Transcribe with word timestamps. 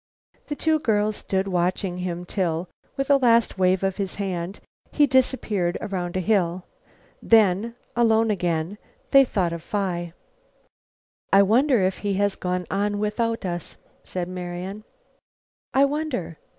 The 0.47 0.55
two 0.55 0.79
girls 0.79 1.15
stood 1.17 1.47
watching 1.47 1.99
him 1.99 2.25
till, 2.25 2.67
with 2.97 3.11
a 3.11 3.17
last 3.17 3.59
wave 3.59 3.83
of 3.83 3.97
his 3.97 4.15
hand, 4.15 4.59
he 4.91 5.05
disappeared 5.05 5.77
around 5.79 6.17
a 6.17 6.21
hill. 6.21 6.63
Then, 7.21 7.75
alone 7.95 8.31
again, 8.31 8.79
they 9.11 9.23
thought 9.23 9.53
of 9.53 9.61
Phi. 9.61 10.13
"I 11.31 11.43
wonder 11.43 11.83
if 11.83 11.99
he 11.99 12.15
has 12.15 12.35
gone 12.35 12.65
on 12.71 12.97
without 12.97 13.45
us," 13.45 13.77
said 14.03 14.27
Marian. 14.27 14.85
"I 15.71 15.85
wonder. 15.85 16.39